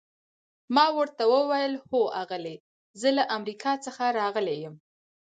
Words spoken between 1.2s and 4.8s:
وویل: هو آغلې، زه له امریکا څخه راغلی یم.